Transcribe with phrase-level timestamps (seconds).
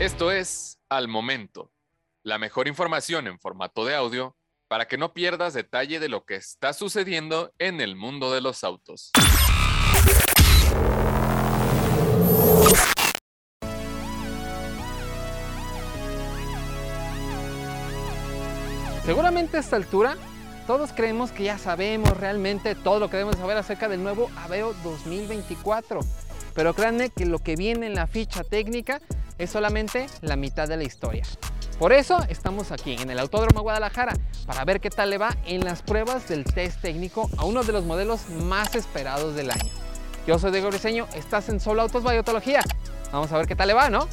[0.00, 1.72] Esto es Al Momento,
[2.22, 4.36] la mejor información en formato de audio
[4.68, 8.62] para que no pierdas detalle de lo que está sucediendo en el mundo de los
[8.62, 9.10] autos.
[19.04, 20.16] Seguramente a esta altura
[20.68, 24.74] todos creemos que ya sabemos realmente todo lo que debemos saber acerca del nuevo Aveo
[24.84, 26.02] 2024.
[26.54, 29.00] Pero créanme que lo que viene en la ficha técnica
[29.38, 31.24] es solamente la mitad de la historia.
[31.78, 34.14] Por eso estamos aquí en el Autódromo Guadalajara
[34.46, 37.72] para ver qué tal le va en las pruebas del test técnico a uno de
[37.72, 39.72] los modelos más esperados del año.
[40.26, 42.62] Yo soy Diego Briseño, estás en Solo Autos Biotología.
[43.12, 44.08] Vamos a ver qué tal le va, ¿no?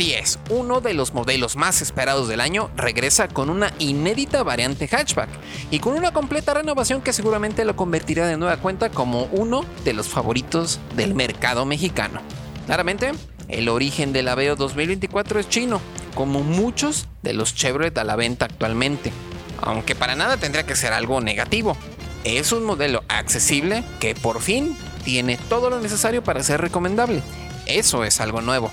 [0.00, 4.88] Así es, uno de los modelos más esperados del año regresa con una inédita variante
[4.88, 5.28] hatchback
[5.70, 9.92] y con una completa renovación que seguramente lo convertirá de nueva cuenta como uno de
[9.92, 12.22] los favoritos del mercado mexicano.
[12.64, 13.12] Claramente,
[13.48, 15.82] el origen del Aveo 2024 es chino,
[16.14, 19.12] como muchos de los Chevrolet a la venta actualmente,
[19.60, 21.76] aunque para nada tendría que ser algo negativo.
[22.24, 27.22] Es un modelo accesible que por fin tiene todo lo necesario para ser recomendable.
[27.66, 28.72] Eso es algo nuevo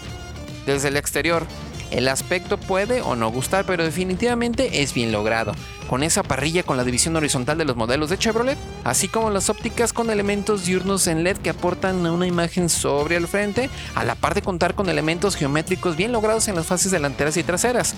[0.67, 1.47] desde el exterior.
[1.89, 5.53] El aspecto puede o no gustar, pero definitivamente es bien logrado,
[5.89, 9.49] con esa parrilla con la división horizontal de los modelos de Chevrolet, así como las
[9.49, 14.15] ópticas con elementos diurnos en LED que aportan una imagen sobre el frente, a la
[14.15, 17.95] par de contar con elementos geométricos bien logrados en las fases delanteras y traseras,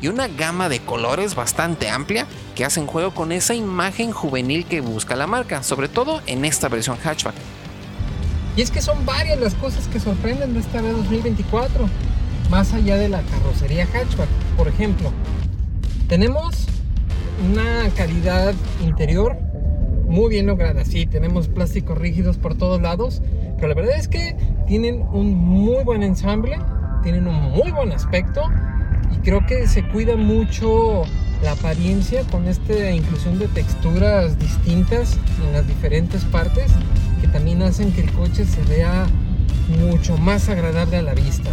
[0.00, 4.80] y una gama de colores bastante amplia que hacen juego con esa imagen juvenil que
[4.80, 7.34] busca la marca, sobre todo en esta versión hatchback.
[8.56, 11.86] Y es que son varias las cosas que sorprenden de esta v 2024
[12.50, 14.28] más allá de la carrocería hatchback.
[14.58, 15.10] Por ejemplo,
[16.06, 16.66] tenemos
[17.50, 19.38] una calidad interior
[20.06, 20.84] muy bien lograda.
[20.84, 23.22] Sí, tenemos plásticos rígidos por todos lados,
[23.56, 26.58] pero la verdad es que tienen un muy buen ensamble,
[27.02, 28.42] tienen un muy buen aspecto
[29.14, 31.04] y creo que se cuida mucho
[31.42, 36.70] la apariencia con esta inclusión de texturas distintas en las diferentes partes
[37.32, 39.06] también hacen que el coche se vea
[39.80, 41.50] mucho más agradable a la vista.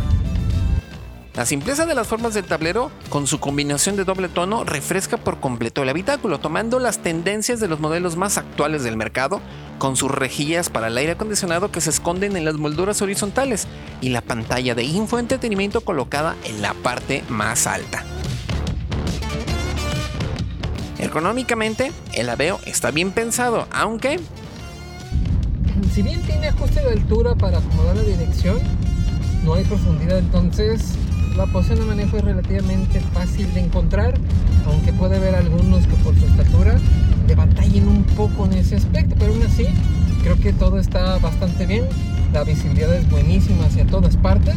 [1.36, 5.40] La simpleza de las formas del tablero, con su combinación de doble tono, refresca por
[5.40, 9.40] completo el habitáculo, tomando las tendencias de los modelos más actuales del mercado,
[9.78, 13.68] con sus rejillas para el aire acondicionado que se esconden en las molduras horizontales
[14.02, 18.04] y la pantalla de infoentretenimiento colocada en la parte más alta.
[20.98, 24.20] Ergonómicamente, el Aveo está bien pensado, aunque...
[25.88, 28.58] Si bien tiene ajuste de altura para acomodar la dirección,
[29.44, 30.94] no hay profundidad, entonces
[31.36, 34.14] la posición de manejo es relativamente fácil de encontrar,
[34.68, 36.78] aunque puede haber algunos que por su estatura
[37.28, 39.66] le batallen un poco en ese aspecto, pero aún así
[40.22, 41.86] creo que todo está bastante bien,
[42.34, 44.56] la visibilidad es buenísima hacia todas partes.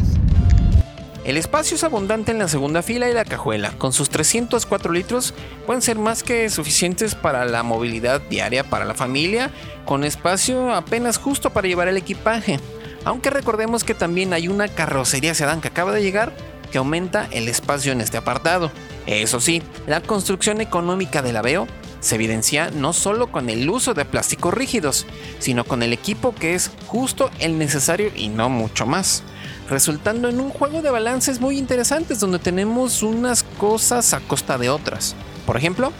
[1.25, 3.71] El espacio es abundante en la segunda fila y la cajuela.
[3.77, 5.33] Con sus 304 litros
[5.65, 9.49] pueden ser más que suficientes para la movilidad diaria para la familia,
[9.85, 12.59] con espacio apenas justo para llevar el equipaje.
[13.05, 16.33] Aunque recordemos que también hay una carrocería sedán que acaba de llegar
[16.73, 18.69] que aumenta el espacio en este apartado.
[19.05, 21.67] Eso sí, la construcción económica del Aveo
[22.01, 25.05] se evidencia no solo con el uso de plásticos rígidos,
[25.39, 29.23] sino con el equipo que es justo el necesario y no mucho más,
[29.69, 34.69] resultando en un juego de balances muy interesantes donde tenemos unas cosas a costa de
[34.69, 35.15] otras.
[35.45, 35.91] Por ejemplo,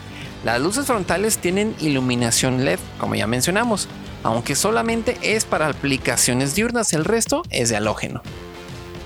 [0.44, 3.88] las luces frontales tienen iluminación LED, como ya mencionamos,
[4.22, 8.22] aunque solamente es para aplicaciones diurnas, el resto es de halógeno.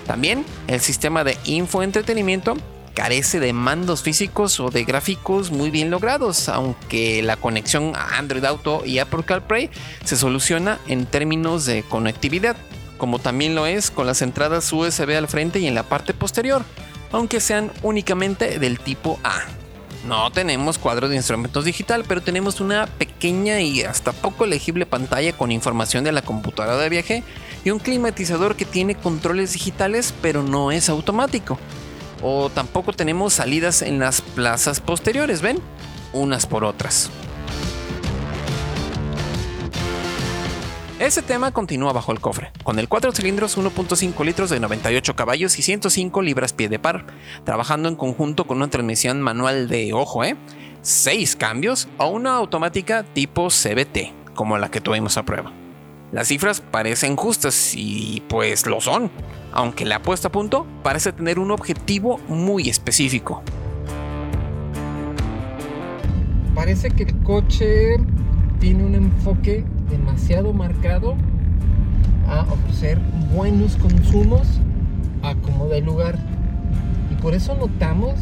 [0.07, 2.57] También el sistema de infoentretenimiento
[2.95, 8.45] carece de mandos físicos o de gráficos muy bien logrados, aunque la conexión a Android
[8.45, 9.71] Auto y Apple CarPlay
[10.03, 12.57] se soluciona en términos de conectividad,
[12.99, 16.63] como también lo es con las entradas USB al frente y en la parte posterior,
[17.13, 19.41] aunque sean únicamente del tipo A.
[20.07, 25.33] No tenemos cuadro de instrumentos digital, pero tenemos una pequeña y hasta poco legible pantalla
[25.33, 27.25] con información de la computadora de viaje
[27.65, 31.59] y un climatizador que tiene controles digitales pero no es automático.
[32.23, 35.61] O tampoco tenemos salidas en las plazas posteriores, ¿ven?
[36.13, 37.11] Unas por otras.
[40.99, 45.57] Ese tema continúa bajo el cofre, con el 4 cilindros 1.5 litros de 98 caballos
[45.57, 47.07] y 105 libras pie de par,
[47.45, 50.37] trabajando en conjunto con una transmisión manual de ojo, ¿eh?
[50.83, 55.53] 6 cambios o una automática tipo CBT, como la que tuvimos a prueba.
[56.11, 59.11] Las cifras parecen justas y pues lo son,
[59.53, 63.45] aunque la puesta a punto parece tener un objetivo muy específico.
[66.59, 67.97] parece que el coche
[68.59, 71.15] tiene un enfoque demasiado marcado
[72.29, 72.99] a ofrecer
[73.35, 74.61] buenos consumos
[75.23, 76.19] a como de lugar.
[77.11, 78.15] Y por eso notamos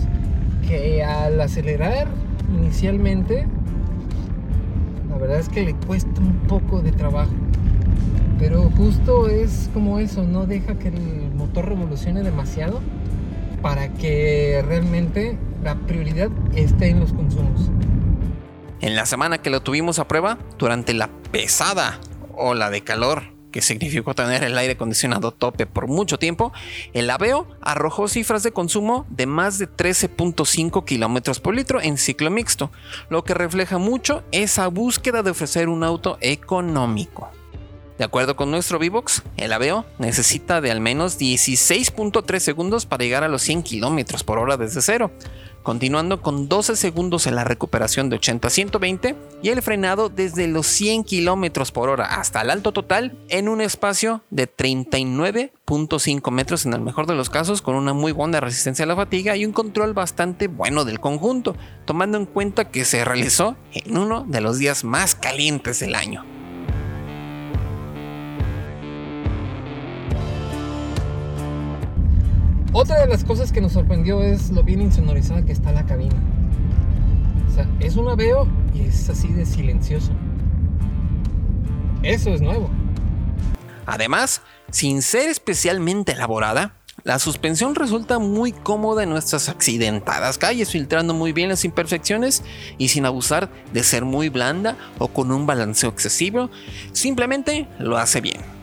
[0.67, 2.09] que al acelerar
[2.55, 3.47] inicialmente,
[5.11, 7.33] la verdad es que le cuesta un poco de trabajo.
[8.39, 12.81] Pero justo es como eso, no deja que el motor revolucione demasiado
[13.63, 17.71] para que realmente la prioridad esté en los consumos.
[18.81, 22.01] En la semana que lo tuvimos a prueba, durante la pesada
[22.35, 26.51] ola de calor que significó tener el aire acondicionado tope por mucho tiempo,
[26.95, 32.31] el Aveo arrojó cifras de consumo de más de 13.5 kilómetros por litro en ciclo
[32.31, 32.71] mixto,
[33.11, 37.31] lo que refleja mucho esa búsqueda de ofrecer un auto económico.
[37.99, 43.25] De acuerdo con nuestro Vivox, el Aveo necesita de al menos 16.3 segundos para llegar
[43.25, 45.11] a los 100 km por hora desde cero,
[45.63, 50.47] continuando con 12 segundos en la recuperación de 80 a 120 y el frenado desde
[50.47, 56.67] los 100 km por hora hasta el alto total en un espacio de 39.5 metros
[56.67, 59.45] en el mejor de los casos con una muy buena resistencia a la fatiga y
[59.45, 64.41] un control bastante bueno del conjunto, tomando en cuenta que se realizó en uno de
[64.41, 66.36] los días más calientes del año.
[72.79, 76.15] Otra de las cosas que nos sorprendió es lo bien insonorizada que está la cabina.
[77.49, 80.13] O sea, es un Aveo y es así de silencioso.
[82.03, 82.69] Eso es nuevo.
[83.87, 91.15] Además, sin ser especialmente elaborada, la suspensión resulta muy cómoda en nuestras accidentadas calles, filtrando
[91.15, 92.43] muy bien las imperfecciones
[92.77, 96.51] y sin abusar de ser muy blanda o con un balanceo excesivo,
[96.93, 98.56] simplemente lo hace bien.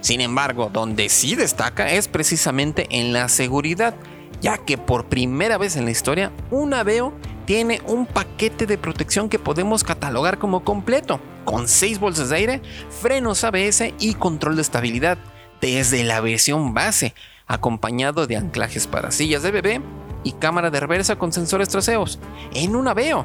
[0.00, 3.94] Sin embargo, donde sí destaca es precisamente en la seguridad,
[4.40, 7.12] ya que por primera vez en la historia, un Aveo
[7.46, 12.62] tiene un paquete de protección que podemos catalogar como completo, con 6 bolsas de aire,
[13.00, 15.18] frenos ABS y control de estabilidad,
[15.60, 17.14] desde la versión base,
[17.46, 19.80] acompañado de anclajes para sillas de bebé
[20.24, 22.18] y cámara de reversa con sensores traseros,
[22.52, 23.24] en un Aveo.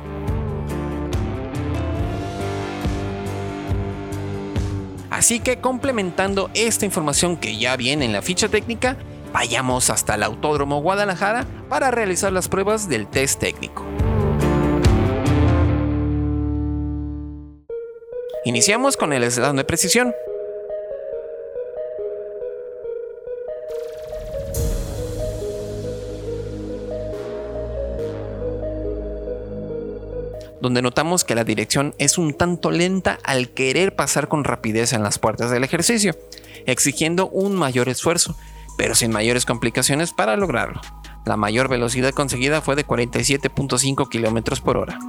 [5.12, 8.96] Así que complementando esta información que ya viene en la ficha técnica,
[9.34, 13.86] vayamos hasta el Autódromo Guadalajara para realizar las pruebas del test técnico.
[18.46, 20.14] Iniciamos con el slalom de precisión.
[30.62, 35.04] Donde notamos que la dirección es un tanto lenta al querer pasar con rapidez en
[35.04, 36.16] las puertas del ejercicio,
[36.66, 38.38] exigiendo un mayor esfuerzo,
[38.78, 40.82] pero sin mayores complicaciones para lograrlo.
[41.26, 45.00] La mayor velocidad conseguida fue de 47.5 km por hora.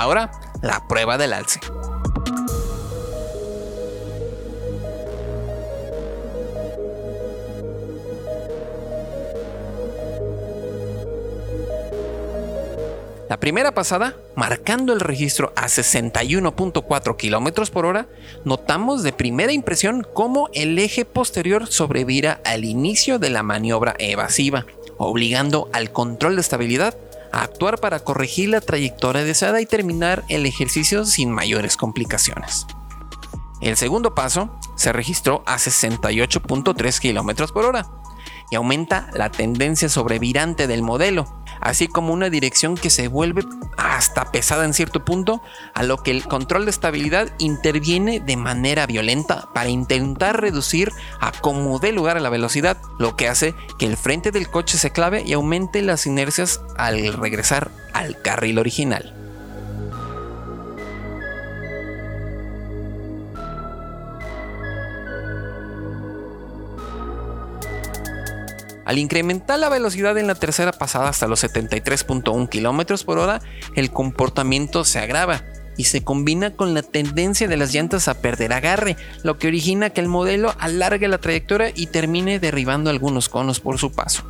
[0.00, 0.30] Ahora,
[0.62, 1.60] la prueba del alce.
[13.28, 18.06] La primera pasada, marcando el registro a 61.4 km por hora,
[18.46, 24.64] notamos de primera impresión cómo el eje posterior sobrevira al inicio de la maniobra evasiva,
[24.96, 26.96] obligando al control de estabilidad
[27.32, 32.66] actuar para corregir la trayectoria deseada y terminar el ejercicio sin mayores complicaciones.
[33.60, 37.86] El segundo paso se registró a 68.3 km por hora
[38.50, 43.44] y aumenta la tendencia sobrevirante del modelo, así como una dirección que se vuelve
[43.76, 45.42] hasta pesada en cierto punto,
[45.74, 50.90] a lo que el control de estabilidad interviene de manera violenta para intentar reducir
[51.20, 54.78] a como dé lugar a la velocidad, lo que hace que el frente del coche
[54.78, 59.19] se clave y aumente las inercias al regresar al carril original.
[68.90, 73.40] Al incrementar la velocidad en la tercera pasada hasta los 73.1 km por hora,
[73.76, 75.44] el comportamiento se agrava
[75.76, 79.90] y se combina con la tendencia de las llantas a perder agarre, lo que origina
[79.90, 84.24] que el modelo alargue la trayectoria y termine derribando algunos conos por su paso.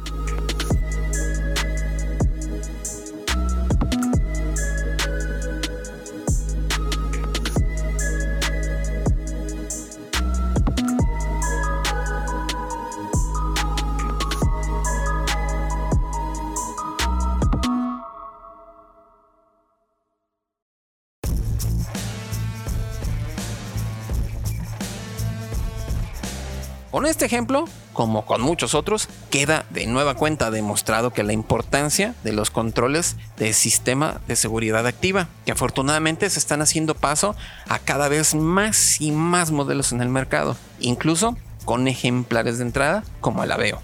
[26.90, 32.16] Con este ejemplo, como con muchos otros, queda de nueva cuenta demostrado que la importancia
[32.24, 37.36] de los controles del sistema de seguridad activa, que afortunadamente se están haciendo paso
[37.68, 43.04] a cada vez más y más modelos en el mercado, incluso con ejemplares de entrada
[43.20, 43.80] como el Aveo.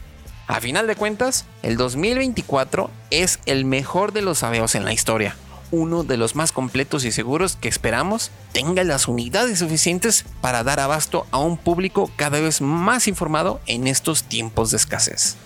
[0.49, 5.37] A final de cuentas, el 2024 es el mejor de los Aveos en la historia,
[5.71, 10.81] uno de los más completos y seguros que esperamos tenga las unidades suficientes para dar
[10.81, 15.37] abasto a un público cada vez más informado en estos tiempos de escasez.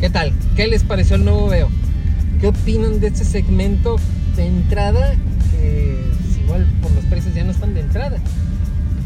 [0.00, 0.34] ¿Qué tal?
[0.54, 1.70] ¿Qué les pareció el nuevo Veo?
[2.40, 3.96] ¿Qué opinan de este segmento
[4.36, 5.16] de entrada
[6.44, 8.18] igual por los precios ya no están de entrada.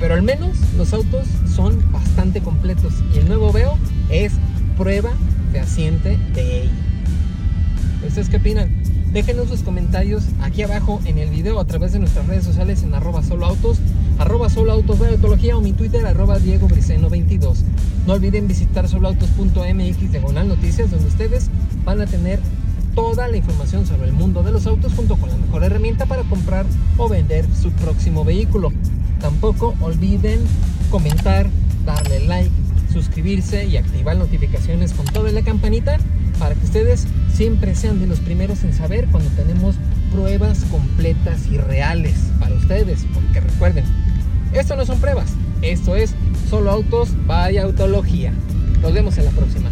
[0.01, 3.77] Pero al menos los autos son bastante completos y el nuevo Veo
[4.11, 4.33] es
[4.77, 5.11] prueba
[5.53, 6.71] fehaciente de ello.
[8.07, 8.71] ¿Ustedes qué opinan?
[9.13, 12.95] Déjenos sus comentarios aquí abajo en el video a través de nuestras redes sociales en
[12.95, 13.79] arroba soloautos,
[14.19, 17.65] arroba soloautos de autología o mi Twitter arroba Diego Briceno 22.
[18.07, 21.49] No olviden visitar soloautos.mx diagonal noticias donde ustedes
[21.85, 22.39] van a tener
[22.99, 26.25] toda la información sobre el mundo de los autos junto con la mejor herramienta para
[26.25, 28.73] comprar o vender su próximo vehículo.
[29.21, 30.41] Tampoco olviden
[30.91, 31.49] comentar,
[31.87, 32.51] darle like,
[32.93, 35.99] suscribirse y activar notificaciones con toda la campanita
[36.41, 39.77] para que ustedes siempre sean de los primeros en saber cuando tenemos
[40.11, 43.07] pruebas completas y reales para ustedes.
[43.15, 43.85] Porque recuerden,
[44.53, 45.31] esto no son pruebas,
[45.63, 46.17] esto es
[46.51, 48.33] solo autos, vaya autología.
[48.83, 49.71] Nos vemos en la próxima.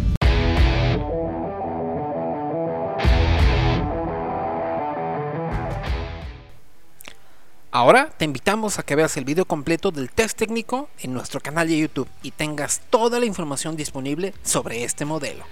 [7.77, 11.67] Ahora te invitamos a que veas el video completo del test técnico en nuestro canal
[11.67, 15.45] de YouTube y tengas toda la información disponible sobre este modelo.